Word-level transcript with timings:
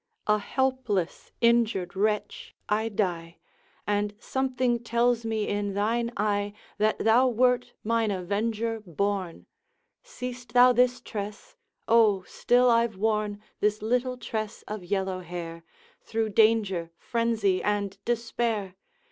A 0.25 0.39
helpless 0.39 1.31
injured 1.41 1.95
wretch 1.95 2.55
I 2.67 2.89
die, 2.89 3.37
And 3.85 4.15
something 4.17 4.79
tells 4.79 5.25
me 5.25 5.47
in 5.47 5.75
thine 5.75 6.11
eye 6.17 6.53
That 6.79 6.97
thou 6.97 7.27
wert 7.27 7.73
mine 7.83 8.09
avenger 8.09 8.79
born. 8.83 9.45
Seest 10.01 10.53
thou 10.53 10.73
this 10.73 11.01
tress? 11.01 11.55
O. 11.87 12.23
still 12.23 12.67
I 12.71 12.87
've 12.87 12.97
worn 12.97 13.43
This 13.59 13.83
little 13.83 14.17
tress 14.17 14.63
of 14.67 14.83
yellow 14.83 15.19
hair, 15.19 15.63
Through 16.01 16.29
danger, 16.29 16.89
frenzy, 16.97 17.61
and 17.61 17.95
despair! 18.03 18.77